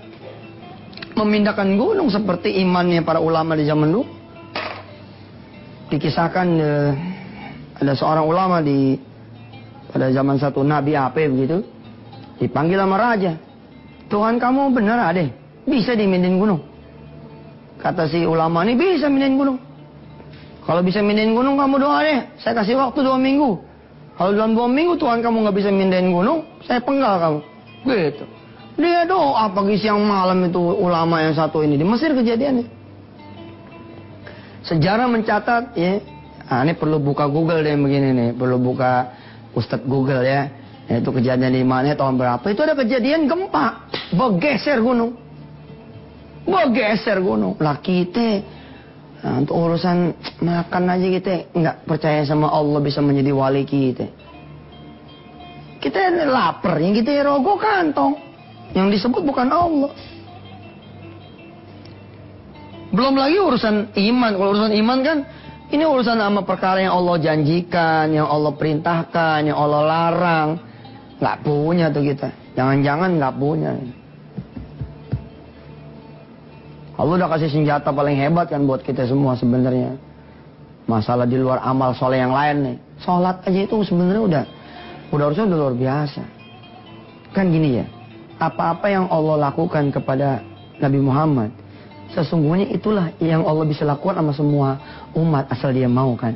memindahkan 1.16 1.76
gunung 1.76 2.08
seperti 2.08 2.60
imannya 2.64 3.04
para 3.04 3.20
ulama 3.20 3.56
di 3.56 3.64
zaman 3.68 3.88
dulu. 3.92 4.19
Dikisahkan 5.90 6.46
eh, 6.56 6.90
ada 7.82 7.92
seorang 7.98 8.24
ulama 8.24 8.62
di 8.62 8.94
pada 9.90 10.06
zaman 10.14 10.38
satu 10.38 10.62
nabi 10.62 10.94
apa 10.94 11.18
begitu 11.26 11.66
dipanggil 12.38 12.78
sama 12.78 12.96
raja. 12.96 13.34
Tuhan 14.06 14.38
kamu 14.38 14.70
benar 14.74 15.10
ada 15.10 15.26
bisa 15.66 15.98
dimindahin 15.98 16.38
gunung. 16.38 16.62
Kata 17.82 18.06
si 18.06 18.22
ulama 18.22 18.62
ini 18.62 18.78
bisa 18.78 19.10
mindahin 19.10 19.34
gunung. 19.34 19.58
Kalau 20.62 20.80
bisa 20.86 21.02
mindahin 21.02 21.34
gunung 21.34 21.58
kamu 21.58 21.82
doa 21.82 21.98
deh. 22.06 22.18
Saya 22.38 22.54
kasih 22.62 22.78
waktu 22.78 23.02
dua 23.02 23.18
minggu. 23.18 23.58
Kalau 24.14 24.30
dalam 24.36 24.52
dua 24.52 24.68
minggu 24.68 25.00
Tuhan 25.00 25.24
kamu 25.24 25.48
nggak 25.48 25.56
bisa 25.56 25.70
mindahin 25.72 26.12
gunung, 26.12 26.44
saya 26.62 26.78
penggal 26.84 27.16
kamu. 27.18 27.40
Gitu. 27.88 28.24
Dia 28.80 29.08
doa 29.08 29.48
pagi 29.50 29.76
siang 29.80 30.00
malam 30.04 30.44
itu 30.46 30.60
ulama 30.60 31.24
yang 31.24 31.34
satu 31.34 31.64
ini 31.64 31.80
di 31.80 31.84
Mesir 31.84 32.12
kejadiannya. 32.12 32.79
Sejarah 34.70 35.10
mencatat 35.10 35.74
ya, 35.74 35.98
nah, 36.46 36.62
ini 36.62 36.78
perlu 36.78 37.02
buka 37.02 37.26
Google 37.26 37.66
deh 37.66 37.74
begini 37.74 38.14
nih, 38.14 38.28
perlu 38.38 38.62
buka 38.62 39.10
Ustadz 39.50 39.82
Google 39.82 40.22
ya. 40.22 40.46
Itu 40.86 41.10
kejadian 41.10 41.54
di 41.54 41.66
mana 41.66 41.94
tahun 41.94 42.18
berapa? 42.18 42.42
Itu 42.50 42.62
ada 42.62 42.74
kejadian 42.78 43.26
gempa, 43.26 43.90
bergeser 44.14 44.78
gunung 44.78 45.30
bergeser 46.50 47.22
gunung. 47.22 47.54
Lah 47.62 47.78
kita 47.78 48.42
nah, 49.22 49.40
untuk 49.40 49.54
urusan 49.56 50.16
makan 50.42 50.84
aja 50.90 51.06
kita 51.06 51.32
nggak 51.54 51.76
percaya 51.84 52.20
sama 52.26 52.48
Allah 52.50 52.80
bisa 52.82 52.98
menjadi 52.98 53.30
wali 53.30 53.62
kita. 53.62 54.06
Kita 55.80 56.12
lapar, 56.28 56.76
yang 56.76 56.92
kita 56.92 57.24
rogo 57.24 57.56
kantong. 57.56 58.12
Yang 58.76 59.00
disebut 59.00 59.24
bukan 59.24 59.48
Allah. 59.48 59.90
Belum 62.90 63.14
lagi 63.14 63.38
urusan 63.38 63.94
iman. 63.94 64.30
Kalau 64.34 64.50
urusan 64.54 64.74
iman 64.74 64.98
kan 65.06 65.18
ini 65.70 65.86
urusan 65.86 66.18
sama 66.18 66.42
perkara 66.42 66.82
yang 66.82 66.98
Allah 66.98 67.16
janjikan, 67.22 68.10
yang 68.10 68.26
Allah 68.26 68.50
perintahkan, 68.58 69.46
yang 69.46 69.54
Allah 69.58 69.82
larang. 69.86 70.48
Nggak 71.22 71.36
punya 71.46 71.86
tuh 71.94 72.02
kita. 72.02 72.28
Jangan-jangan 72.58 73.10
nggak 73.22 73.34
punya. 73.38 73.70
Allah 77.00 77.14
udah 77.16 77.28
kasih 77.32 77.48
senjata 77.48 77.88
paling 77.94 78.18
hebat 78.18 78.50
kan 78.50 78.66
buat 78.66 78.82
kita 78.82 79.06
semua 79.06 79.38
sebenarnya. 79.38 79.96
Masalah 80.84 81.24
di 81.24 81.38
luar 81.38 81.62
amal 81.62 81.94
soleh 81.94 82.18
yang 82.18 82.34
lain 82.34 82.56
nih. 82.66 82.76
Sholat 83.00 83.46
aja 83.46 83.60
itu 83.62 83.78
sebenarnya 83.86 84.22
udah 84.26 84.44
udah 85.14 85.24
harusnya 85.30 85.46
udah 85.48 85.58
luar 85.64 85.74
biasa. 85.78 86.22
Kan 87.30 87.54
gini 87.54 87.78
ya. 87.80 87.86
Apa-apa 88.42 88.90
yang 88.90 89.06
Allah 89.06 89.48
lakukan 89.48 89.94
kepada 89.94 90.42
Nabi 90.82 90.98
Muhammad. 90.98 91.59
Sesungguhnya 92.10 92.66
itulah 92.74 93.14
yang 93.22 93.46
Allah 93.46 93.62
bisa 93.66 93.86
lakukan 93.86 94.18
sama 94.18 94.32
semua 94.34 94.68
umat 95.14 95.46
asal 95.46 95.70
dia 95.70 95.86
mau 95.86 96.10
kan. 96.18 96.34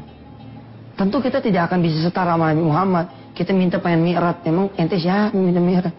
Tentu 0.95 1.19
kita 1.19 1.43
tidak 1.43 1.67
akan 1.67 1.83
bisa 1.83 1.99
setara 2.07 2.39
sama 2.39 2.55
Nabi 2.55 2.63
Muhammad. 2.63 3.07
Kita 3.35 3.51
minta 3.51 3.83
pengen 3.83 4.07
mi'rat. 4.07 4.47
Emang 4.47 4.71
ente 4.79 4.95
siapa 4.95 5.35
minta 5.35 5.59
mi'rat? 5.59 5.91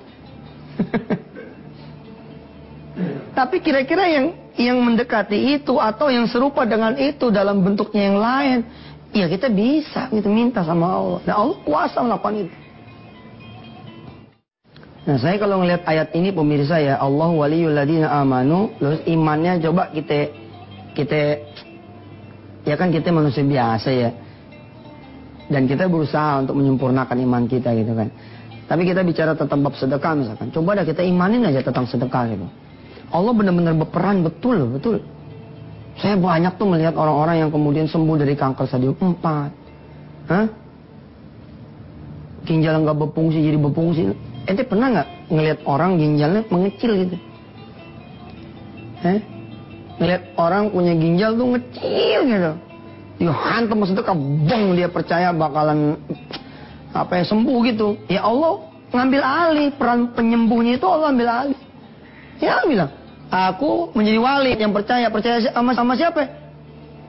Tapi 3.38 3.60
kira-kira 3.60 4.08
yang 4.08 4.32
yang 4.56 4.80
mendekati 4.80 5.60
itu 5.60 5.76
atau 5.76 6.08
yang 6.08 6.24
serupa 6.32 6.64
dengan 6.64 6.96
itu 6.96 7.28
dalam 7.28 7.60
bentuknya 7.60 8.08
yang 8.08 8.16
lain, 8.24 8.64
ya 9.12 9.28
kita 9.28 9.52
bisa 9.52 10.08
gitu 10.16 10.32
minta 10.32 10.64
sama 10.64 10.88
Allah. 10.96 11.20
Dan 11.28 11.36
Allah 11.36 11.60
kuasa 11.68 12.00
melakukan 12.00 12.48
itu. 12.48 12.65
Nah 15.06 15.22
saya 15.22 15.38
kalau 15.38 15.62
ngelihat 15.62 15.86
ayat 15.86 16.10
ini 16.18 16.34
pemirsa 16.34 16.82
ya 16.82 16.98
Allah 16.98 17.30
waliyul 17.30 17.78
ladina 17.78 18.10
amanu 18.10 18.74
terus 18.82 19.06
imannya 19.06 19.62
coba 19.62 19.94
kita 19.94 20.34
kita 20.98 21.22
Ya 22.66 22.76
kan 22.76 22.90
kita 22.90 23.14
manusia 23.14 23.46
biasa 23.46 23.90
ya. 23.94 24.10
Dan 25.46 25.70
kita 25.70 25.86
berusaha 25.86 26.42
untuk 26.42 26.58
menyempurnakan 26.58 27.18
iman 27.22 27.46
kita 27.46 27.70
gitu 27.78 27.94
kan. 27.94 28.10
Tapi 28.66 28.82
kita 28.82 29.06
bicara 29.06 29.38
tentang 29.38 29.62
bab 29.62 29.78
sedekah 29.78 30.18
misalkan. 30.18 30.50
Coba 30.50 30.82
dah 30.82 30.86
kita 30.90 31.06
imanin 31.06 31.46
aja 31.46 31.62
tentang 31.62 31.86
sedekah 31.86 32.26
gitu. 32.34 32.50
Allah 33.14 33.34
benar-benar 33.38 33.78
berperan 33.78 34.26
betul 34.26 34.66
betul. 34.74 35.06
Saya 36.02 36.18
banyak 36.18 36.58
tuh 36.58 36.66
melihat 36.66 36.98
orang-orang 36.98 37.46
yang 37.46 37.54
kemudian 37.54 37.86
sembuh 37.86 38.18
dari 38.18 38.34
kanker 38.34 38.66
stadium 38.66 38.98
4. 38.98 39.22
Hah? 40.34 40.46
Ginjal 42.50 42.82
nggak 42.82 42.98
berfungsi 42.98 43.46
jadi 43.46 43.62
berfungsi. 43.62 44.04
Ente 44.46 44.62
pernah 44.66 44.88
nggak 44.94 45.10
ngelihat 45.34 45.60
orang 45.66 45.98
ginjalnya 45.98 46.42
mengecil 46.50 46.92
gitu? 47.02 47.18
Hah? 49.02 49.20
Ngelihat 49.98 50.24
orang 50.38 50.70
punya 50.70 50.94
ginjal 50.94 51.32
tuh 51.34 51.48
ngecil 51.56 52.20
gitu. 52.30 52.52
Dia 53.16 53.32
hantam 53.32 53.80
maksudnya 53.80 54.12
bong 54.12 54.76
dia 54.76 54.92
percaya 54.92 55.32
bakalan 55.32 55.96
apa 56.92 57.14
ya 57.20 57.24
sembuh 57.26 57.58
gitu. 57.72 57.88
Ya 58.12 58.28
Allah 58.28 58.60
ngambil 58.92 59.22
alih 59.24 59.68
peran 59.76 60.12
penyembuhnya 60.14 60.78
itu 60.78 60.86
Allah 60.86 61.10
ambil 61.16 61.30
alih. 61.32 61.60
Ya 62.44 62.60
bilang, 62.68 62.92
aku 63.32 63.96
menjadi 63.96 64.20
wali 64.20 64.52
yang 64.60 64.76
percaya. 64.76 65.08
Percaya 65.08 65.40
sama, 65.56 65.72
sama 65.72 65.96
siapa? 65.96 66.28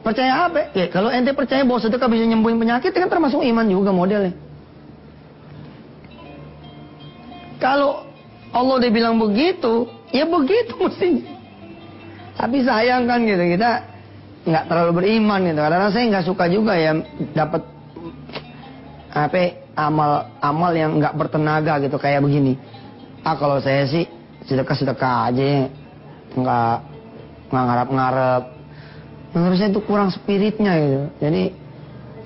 Percaya 0.07 0.47
apa? 0.47 0.71
Ya, 0.71 0.87
kalau 0.87 1.11
ente 1.11 1.35
percaya 1.35 1.67
bahwa 1.67 1.83
sedekah 1.83 2.07
bisa 2.07 2.23
nyembuhin 2.23 2.63
penyakit, 2.63 2.95
kan 2.95 3.11
termasuk 3.11 3.43
iman 3.43 3.67
juga 3.67 3.91
modelnya. 3.91 4.39
Kalau 7.57 8.05
Allah 8.53 8.75
udah 8.81 8.91
bilang 8.93 9.17
begitu, 9.21 9.89
ya 10.13 10.25
begitu 10.29 10.75
mestinya. 10.85 11.35
Tapi 12.37 12.57
sayang 12.63 13.09
kan 13.09 13.25
gitu, 13.25 13.45
kita 13.57 13.71
nggak 14.45 14.65
terlalu 14.69 14.93
beriman 15.03 15.41
gitu. 15.49 15.61
Karena 15.61 15.89
saya 15.89 16.05
nggak 16.13 16.27
suka 16.29 16.45
juga 16.53 16.77
ya 16.77 16.93
dapat 17.33 17.63
apa 19.17 19.65
amal 19.73 20.29
amal 20.45 20.73
yang 20.77 21.01
nggak 21.01 21.17
bertenaga 21.17 21.81
gitu 21.81 21.97
kayak 21.97 22.21
begini. 22.21 22.61
Ah 23.25 23.35
kalau 23.35 23.59
saya 23.59 23.89
sih 23.89 24.05
sedekah 24.47 24.77
sedekah 24.77 25.33
aja 25.33 25.67
nggak 26.37 26.77
nggak 27.51 27.65
ngarap 27.65 27.89
ngarep 27.91 28.43
menurut 29.35 29.57
saya 29.59 29.71
itu 29.73 29.83
kurang 29.85 30.11
spiritnya 30.13 30.73
gitu 30.79 31.01
jadi 31.19 31.43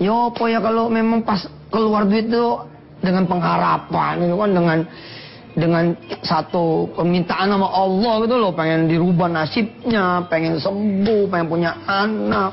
yo 0.00 0.30
ya 0.30 0.36
po 0.36 0.44
ya 0.48 0.58
kalau 0.60 0.88
memang 0.92 1.24
pas 1.24 1.44
keluar 1.72 2.04
duit 2.04 2.28
itu 2.28 2.46
dengan 3.00 3.24
pengharapan 3.24 4.12
gitu 4.20 4.36
kan 4.36 4.50
dengan 4.52 4.78
dengan 5.54 5.94
satu 6.22 6.90
permintaan 6.94 7.50
sama 7.50 7.68
Allah 7.70 8.14
gitu 8.22 8.36
loh. 8.38 8.52
Pengen 8.54 8.86
dirubah 8.86 9.28
nasibnya 9.30 10.24
pengen 10.30 10.58
sembuh 10.58 11.26
pengen 11.30 11.46
punya 11.50 11.72
anak. 11.86 12.50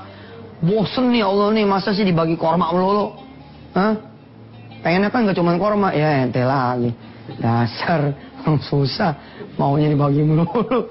Bosen 0.58 1.14
nih 1.14 1.22
Allah 1.22 1.54
nih 1.54 1.66
masa 1.70 1.94
sih 1.94 2.02
dibagi 2.02 2.34
korma 2.34 2.74
melulu 2.74 3.14
Hah? 3.78 3.94
pengennya 4.82 5.14
kan 5.14 5.30
gak 5.30 5.38
cuma 5.38 5.54
korma? 5.54 5.94
Ya 5.94 6.26
ente 6.26 6.42
lagi 6.42 6.90
dasar 7.38 8.14
susah. 8.70 9.14
Maunya 9.62 9.94
dibagi 9.94 10.26
melulu 10.26 10.90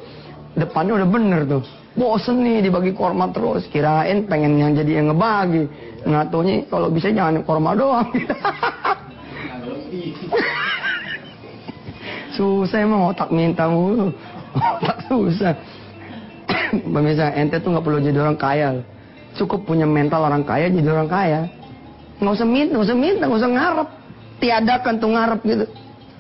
depannya 0.55 1.03
udah 1.03 1.09
bener 1.11 1.41
tuh. 1.51 1.63
Bosen 1.97 2.45
nih 2.45 2.63
dibagi 2.63 2.95
korma 2.95 3.33
terus. 3.35 3.67
Kirain 3.73 4.29
pengen 4.31 4.55
yang 4.55 4.77
jadi 4.77 5.03
yang 5.03 5.11
ngebagi. 5.11 5.65
Ngatunya 6.07 6.55
kalau 6.71 6.87
bisa 6.93 7.11
jangan 7.11 7.43
korma 7.43 7.75
doang 7.75 8.07
susah 12.37 12.79
emang 12.85 13.11
otak 13.11 13.33
minta 13.33 13.67
mulu. 13.67 14.13
Otak 14.55 15.09
susah. 15.09 15.57
Pemirsa 16.95 17.33
ente 17.35 17.59
tuh 17.59 17.73
nggak 17.73 17.85
perlu 17.85 17.99
jadi 17.99 18.21
orang 18.21 18.39
kaya. 18.39 18.85
Cukup 19.35 19.65
punya 19.65 19.89
mental 19.89 20.23
orang 20.23 20.45
kaya 20.45 20.69
jadi 20.69 20.89
orang 20.93 21.11
kaya. 21.11 21.41
Nggak 22.21 22.35
usah 22.37 22.49
minta 22.49 22.73
nggak 22.77 22.87
usah 22.87 22.99
minta 22.99 23.25
nggak 23.27 23.41
usah 23.41 23.53
ngarep. 23.53 23.89
Tiadakan 24.37 24.95
tuh 25.01 25.11
ngarep 25.11 25.41
gitu. 25.43 25.65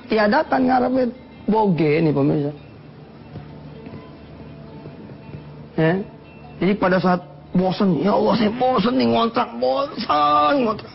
Tiadakan 0.09 0.61
ngarep 0.65 0.93
itu 0.97 1.15
boge 1.47 1.93
nih 2.03 2.13
pemirsa. 2.13 2.53
Ya. 5.77 5.93
Jadi 6.57 6.73
pada 6.81 6.97
saat 6.97 7.21
bosan 7.57 8.01
ya 8.01 8.13
Allah 8.13 8.35
saya 8.37 8.53
bosan 8.53 8.95
nih 9.01 9.09
ngontrak 9.13 9.49
bosan 9.57 10.53
ngontrak 10.65 10.93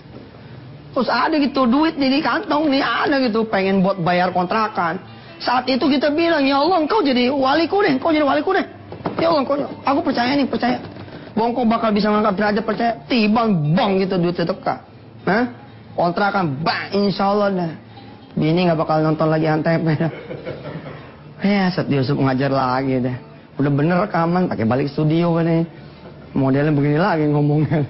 terus 0.92 1.08
ada 1.08 1.36
gitu 1.40 1.68
duit 1.68 1.96
di 1.96 2.20
kantong 2.20 2.68
nih 2.68 2.84
ada 2.84 3.16
gitu 3.24 3.48
pengen 3.48 3.80
buat 3.84 4.00
bayar 4.00 4.36
kontrakan. 4.36 5.00
Saat 5.42 5.66
itu 5.66 5.90
kita 5.90 6.14
bilang 6.14 6.46
ya 6.46 6.62
Allah 6.62 6.86
engkau 6.86 7.02
jadi 7.02 7.34
waliku 7.34 7.82
deh 7.82 7.98
engkau 7.98 8.14
jadi 8.14 8.28
waliku 8.28 8.54
deh 8.54 8.66
ya 9.18 9.34
Allah 9.34 9.42
engkau 9.42 9.56
aku 9.84 10.00
percaya 10.06 10.32
nih 10.36 10.48
percaya. 10.48 10.78
Bahwa 11.32 11.56
engkau 11.56 11.64
bakal 11.64 11.90
bisa 11.96 12.12
mengangkat 12.12 12.36
derajat 12.38 12.64
percaya? 12.68 12.92
Tibang 13.08 13.74
bang 13.74 13.92
gitu 14.04 14.20
duit 14.20 14.36
sedekah 14.36 14.84
Hah? 15.24 15.44
kontrakan 15.96 16.62
bang 16.62 16.92
insya 16.94 17.32
Allah 17.32 17.50
dah. 17.52 17.72
Bini 18.32 18.68
nggak 18.68 18.80
bakal 18.80 19.04
nonton 19.04 19.28
lagi 19.28 19.48
antep. 19.48 19.82
Ya 21.42 21.74
Seth 21.74 21.90
Yusuf 21.90 22.22
ngajar 22.22 22.54
lagi 22.54 23.02
deh. 23.02 23.18
Udah 23.58 23.72
bener 23.74 23.98
rekaman 24.06 24.46
pakai 24.46 24.62
balik 24.62 24.94
studio 24.94 25.34
kan 25.34 25.50
nih 25.50 25.66
modelnya 26.36 26.72
begini 26.72 26.98
lagi 27.00 27.26
ngomongnya 27.28 27.84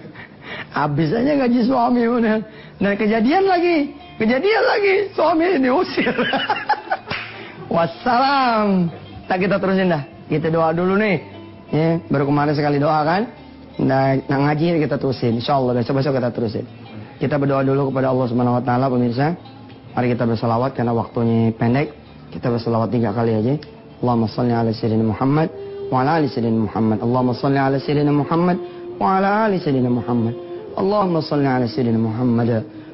habis 0.71 1.09
aja 1.11 1.33
gaji 1.35 1.59
suami 1.67 2.03
udah. 2.07 2.39
Dan 2.81 2.93
kejadian 2.97 3.43
lagi 3.45 3.95
kejadian 4.17 4.63
lagi 4.65 4.93
suami 5.13 5.45
diusir. 5.59 6.15
Wassalam. 7.73 8.91
Tak 9.27 9.37
kita 9.47 9.55
terusin 9.57 9.91
dah. 9.91 10.03
Kita 10.27 10.51
doa 10.51 10.75
dulu 10.75 10.99
nih. 10.99 11.17
Ya 11.71 12.03
baru 12.11 12.27
kemarin 12.27 12.51
sekali 12.51 12.83
doa 12.83 12.99
kan? 13.07 13.31
Nah, 13.79 14.19
nah 14.27 14.37
ngaji 14.51 14.83
kita 14.83 14.99
terusin. 14.99 15.39
Insyaallah 15.39 15.71
besok 15.79 16.03
besok 16.03 16.19
kita 16.19 16.29
terusin. 16.35 16.65
Kita 17.21 17.37
berdoa 17.37 17.61
dulu 17.61 17.93
kepada 17.93 18.11
Allah 18.11 18.27
Subhanahu 18.27 18.57
Wa 18.59 18.63
Taala 18.65 18.85
pemirsa. 18.91 19.37
Mari 19.91 20.15
kita 20.15 20.23
bersalawat 20.25 20.71
karena 20.75 20.91
waktunya 20.95 21.51
pendek. 21.55 21.93
Kita 22.31 22.47
bersalawat 22.47 22.89
tiga 22.91 23.11
kali 23.11 23.35
aja. 23.35 23.55
Allahumma 24.01 24.27
salli 24.31 24.55
ala 24.55 24.71
sayyidina 24.73 25.05
Muhammad 25.05 25.47
wa 25.93 26.01
ala 26.01 26.17
ali 26.17 26.27
sayyidina 26.31 26.65
Muhammad. 26.65 26.97
Allahumma 27.05 27.37
salli 27.37 27.59
ala 27.61 27.77
sayyidina 27.77 28.09
Muhammad 28.09 28.57
ali 29.07 29.57
sayyidina 29.59 29.89
Muhammad. 29.89 30.35
Allahumma 30.77 31.21
salli 31.21 31.47
ala 31.47 31.65
sayyidina 31.67 31.99
Muhammad 31.99 32.49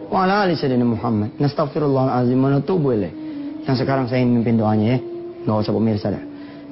wa 0.08 0.24
ala 0.24 0.48
ali 0.48 0.56
sayyidina 0.56 0.86
Muhammad. 0.86 1.36
Nastaghfirullahalazim 1.40 2.40
wa 2.40 2.50
natubu 2.54 2.94
ilaih. 2.94 3.14
Yang 3.68 3.84
sekarang 3.84 4.08
saya 4.08 4.24
ingin 4.24 4.42
mimpin 4.42 4.56
doanya 4.56 4.96
ya. 4.96 5.00
Enggak 5.44 5.68
usah 5.68 5.74
pemirsa 5.76 6.08
dah. 6.12 6.24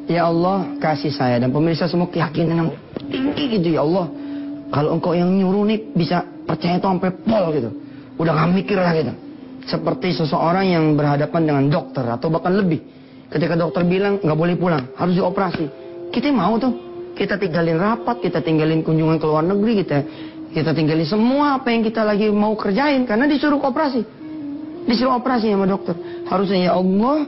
Ya 0.05 0.21
Allah, 0.29 0.77
kasih 0.77 1.09
saya 1.09 1.41
dan 1.41 1.49
pemirsa 1.49 1.89
semua 1.89 2.07
keyakinan 2.07 2.55
yang 2.55 2.69
tinggi 3.09 3.57
gitu 3.59 3.73
ya 3.75 3.81
Allah. 3.81 4.07
Kalau 4.69 4.97
engkau 4.97 5.17
yang 5.17 5.33
nyuruh 5.33 5.65
nih 5.65 5.91
bisa 5.97 6.21
percaya 6.45 6.77
itu 6.77 6.85
sampai 6.85 7.11
pol 7.25 7.43
gitu. 7.53 7.69
Udah 8.15 8.31
gak 8.31 8.49
mikir 8.53 8.77
lah 8.79 8.93
gitu 8.95 9.25
seperti 9.65 10.13
seseorang 10.13 10.65
yang 10.69 10.85
berhadapan 10.93 11.41
dengan 11.43 11.63
dokter 11.67 12.05
atau 12.05 12.29
bahkan 12.29 12.53
lebih. 12.53 12.79
Ketika 13.25 13.57
dokter 13.57 13.81
bilang 13.83 14.21
nggak 14.21 14.37
boleh 14.37 14.55
pulang, 14.55 14.93
harus 14.95 15.17
dioperasi. 15.17 15.65
Kita 16.13 16.29
mau 16.29 16.55
tuh, 16.61 16.94
kita 17.15 17.39
tinggalin 17.39 17.79
rapat, 17.79 18.19
kita 18.19 18.43
tinggalin 18.43 18.83
kunjungan 18.83 19.17
ke 19.17 19.25
luar 19.25 19.43
negeri, 19.47 19.81
kita 19.81 19.97
kita 20.55 20.71
tinggalin 20.71 21.03
semua 21.03 21.59
apa 21.59 21.67
yang 21.67 21.83
kita 21.83 21.99
lagi 22.07 22.31
mau 22.31 22.55
kerjain 22.55 23.03
karena 23.03 23.27
disuruh 23.27 23.59
operasi. 23.59 24.07
Disuruh 24.87 25.19
operasi 25.19 25.51
sama 25.51 25.67
dokter. 25.67 25.99
Harusnya 26.29 26.71
ya 26.71 26.79
Allah, 26.79 27.27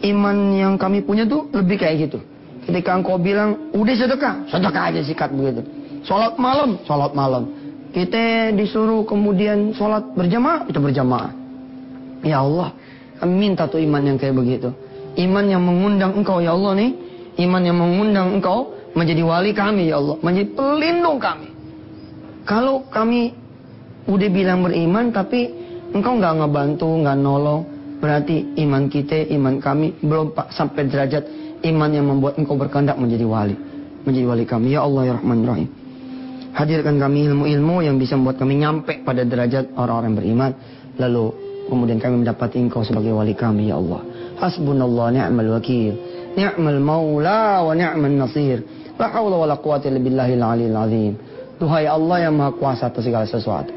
iman 0.00 0.36
yang 0.56 0.74
kami 0.80 1.04
punya 1.04 1.28
tuh 1.28 1.52
lebih 1.52 1.76
kayak 1.76 2.08
gitu. 2.08 2.18
Ketika 2.64 2.96
engkau 2.96 3.20
bilang, 3.20 3.68
udah 3.76 3.92
sedekah, 3.92 4.48
sedekah 4.48 4.82
aja 4.88 5.00
sikat 5.04 5.28
begitu. 5.36 5.60
Sholat 6.08 6.40
malam, 6.40 6.80
sholat 6.88 7.12
malam. 7.12 7.44
Kita 7.92 8.48
disuruh 8.56 9.04
kemudian 9.04 9.76
sholat 9.76 10.16
berjamaah, 10.16 10.64
kita 10.64 10.80
berjamaah. 10.80 11.30
Ya 12.24 12.40
Allah, 12.40 12.72
kami 13.20 13.32
minta 13.36 13.68
tuh 13.68 13.76
iman 13.84 14.00
yang 14.00 14.16
kayak 14.16 14.32
begitu. 14.32 14.72
Iman 15.20 15.44
yang 15.52 15.60
mengundang 15.60 16.16
engkau 16.16 16.40
ya 16.40 16.56
Allah 16.56 16.72
nih. 16.80 16.90
Iman 17.34 17.62
yang 17.66 17.78
mengundang 17.78 18.38
engkau 18.38 18.74
menjadi 18.94 19.22
wali 19.26 19.50
kami 19.50 19.90
ya 19.90 19.98
Allah. 19.98 20.16
Menjadi 20.22 20.48
pelindung 20.54 21.18
kami. 21.18 21.48
Kalau 22.44 22.86
kami 22.92 23.34
udah 24.06 24.28
bilang 24.30 24.62
beriman 24.62 25.10
tapi 25.10 25.50
engkau 25.90 26.14
nggak 26.20 26.34
ngebantu, 26.44 26.88
nggak 27.02 27.16
nolong. 27.18 27.62
Berarti 27.98 28.60
iman 28.60 28.86
kita, 28.92 29.32
iman 29.32 29.58
kami 29.58 29.96
belum 30.04 30.36
sampai 30.52 30.86
derajat 30.86 31.24
iman 31.64 31.90
yang 31.90 32.06
membuat 32.06 32.36
engkau 32.36 32.54
berkehendak 32.54 33.00
menjadi 33.00 33.24
wali. 33.24 33.56
Menjadi 34.04 34.26
wali 34.28 34.44
kami. 34.44 34.76
Ya 34.76 34.84
Allah 34.84 35.02
ya 35.08 35.12
Rahman 35.16 35.40
Rahim. 35.48 35.70
Hadirkan 36.54 37.02
kami 37.02 37.26
ilmu-ilmu 37.26 37.82
yang 37.82 37.98
bisa 37.98 38.14
membuat 38.14 38.38
kami 38.38 38.62
nyampe 38.62 39.02
pada 39.02 39.26
derajat 39.26 39.74
orang-orang 39.74 40.14
beriman. 40.14 40.52
Lalu 40.94 41.44
Kemudian 41.64 41.96
kami 41.96 42.20
mendapati 42.20 42.60
engkau 42.60 42.84
sebagai 42.84 43.16
wali 43.16 43.32
kami 43.32 43.72
ya 43.72 43.80
Allah. 43.80 44.04
Hasbunallah 44.36 45.08
ni'mal 45.16 45.56
wakil. 45.56 46.13
Ni'mal 46.34 46.82
maula 46.82 47.62
wa 47.62 47.72
ni'mal 47.74 48.16
nasir. 48.18 48.58
La 48.98 49.10
hawla 49.10 49.36
wa 49.42 49.46
la 49.46 49.56
quwata 49.58 49.90
illa 49.90 49.98
billahil 50.02 50.42
aliyil 50.42 50.78
azim. 50.78 51.14
Tuhai 51.58 51.86
Allah 51.86 52.26
yang 52.26 52.34
maha 52.34 52.50
kuasa 52.54 52.90
atas 52.90 53.06
segala 53.06 53.26
sesuatu. 53.26 53.70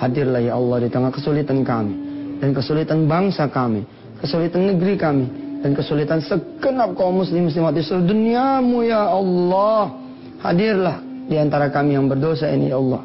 Hadirlah 0.00 0.40
ya 0.40 0.56
Allah 0.56 0.86
di 0.86 0.88
tengah 0.88 1.12
kesulitan 1.12 1.60
kami. 1.66 1.94
Dan 2.40 2.56
kesulitan 2.56 3.04
bangsa 3.04 3.50
kami. 3.52 3.84
Kesulitan 4.24 4.72
negeri 4.72 4.94
kami. 4.96 5.26
Dan 5.60 5.74
kesulitan 5.74 6.22
segenap 6.22 6.94
kaum 6.94 7.20
muslim 7.20 7.50
muslimat 7.50 7.74
di 7.74 7.82
seluruh 7.82 8.06
duniamu 8.08 8.78
ya 8.86 9.10
Allah. 9.10 9.92
Hadirlah 10.40 10.96
di 11.28 11.36
antara 11.36 11.68
kami 11.68 11.98
yang 11.98 12.06
berdosa 12.06 12.48
ini 12.48 12.72
ya 12.72 12.78
Allah. 12.78 13.02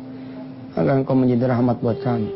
Agar 0.77 1.01
engkau 1.01 1.17
menjadi 1.17 1.51
rahmat 1.51 1.81
buat 1.83 1.99
kami. 1.99 2.29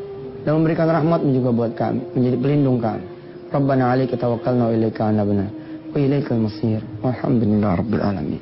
Dan 0.44 0.60
memberikan 0.60 0.90
rahmat 0.90 1.22
juga 1.24 1.50
buat 1.54 1.72
kami. 1.78 2.02
Menjadi 2.18 2.38
pelindung 2.42 2.80
kami. 2.82 3.06
Rabbana 3.48 3.96
alaika 3.96 4.20
wa 4.28 4.72
ilaika 4.74 5.08
anabna. 5.08 5.57
Wa 5.94 6.00
ilaikal 6.00 6.40
masir. 6.42 6.82
Walhamdulillah 7.02 7.72
rabbil 7.80 8.04
alamin. 8.04 8.42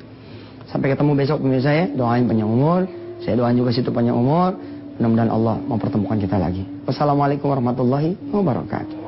Sampai 0.65 0.91
ketemu 0.91 1.11
besok 1.13 1.37
pemirsa 1.45 1.71
ya. 1.71 1.85
Doain 1.91 2.25
panjang 2.25 2.49
umur. 2.49 2.89
Saya 3.21 3.37
doain 3.37 3.55
juga 3.55 3.71
situ 3.71 3.93
panjang 3.93 4.17
umur. 4.17 4.57
Mudah-mudahan 4.95 5.31
Allah 5.31 5.55
mempertemukan 5.59 6.17
kita 6.19 6.39
lagi. 6.39 6.63
Wassalamualaikum 6.87 7.51
warahmatullahi 7.51 8.15
wabarakatuh. 8.31 9.04